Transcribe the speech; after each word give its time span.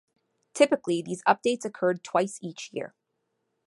Typically, 0.55 1.03
these 1.03 1.21
updates 1.27 1.63
occurred 1.63 2.03
twice 2.03 2.39
each 2.41 2.71
year. 2.73 2.95